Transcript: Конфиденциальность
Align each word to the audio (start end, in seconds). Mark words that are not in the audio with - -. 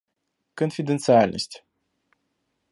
Конфиденциальность 0.55 1.61